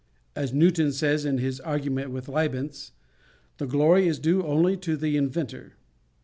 [0.35, 2.91] As Newton says in his argument with Leibnitz,
[3.59, 5.73] "the glory is due only to the inventor."